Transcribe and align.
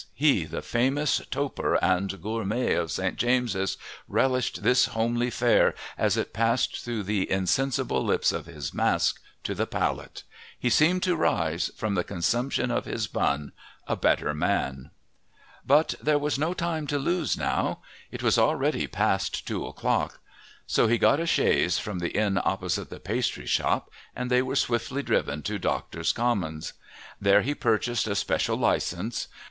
he, 0.15 0.45
the 0.45 0.63
famous 0.63 1.21
toper 1.29 1.75
and 1.75 2.23
gourmet 2.23 2.73
of 2.73 2.89
St. 2.91 3.17
James's, 3.17 3.77
relished 4.07 4.63
this 4.63 4.85
homely 4.85 5.29
fare, 5.29 5.75
as 5.95 6.17
it 6.17 6.33
passed 6.33 6.77
through 6.83 7.03
the 7.03 7.29
insensible 7.29 8.03
lips 8.03 8.31
of 8.31 8.47
his 8.47 8.73
mask 8.73 9.21
to 9.43 9.53
the 9.53 9.67
palate. 9.67 10.23
He 10.57 10.71
seemed 10.71 11.03
to 11.03 11.15
rise, 11.15 11.69
from 11.77 11.93
the 11.93 12.03
consumption 12.03 12.71
of 12.71 12.85
his 12.85 13.05
bun, 13.05 13.51
a 13.87 13.95
better 13.95 14.33
man. 14.33 14.89
But 15.63 15.93
there 16.01 16.17
was 16.17 16.39
no 16.39 16.55
time 16.55 16.87
to 16.87 16.97
lose 16.97 17.37
now. 17.37 17.83
It 18.09 18.23
was 18.23 18.39
already 18.39 18.87
past 18.87 19.45
two 19.45 19.67
o'clock. 19.67 20.19
So 20.65 20.87
he 20.87 20.97
got 20.97 21.19
a 21.19 21.27
chaise 21.27 21.77
from 21.77 21.99
the 21.99 22.17
inn 22.17 22.41
opposite 22.43 22.89
the 22.89 22.99
pastry 22.99 23.45
shop, 23.45 23.91
and 24.15 24.31
they 24.31 24.41
were 24.41 24.55
swiftly 24.55 25.03
driven 25.03 25.43
to 25.43 25.59
Doctors' 25.59 26.11
Commons. 26.11 26.73
There 27.21 27.43
he 27.43 27.53
purchased 27.53 28.07
a 28.07 28.15
special 28.15 28.57
licence. 28.57 29.27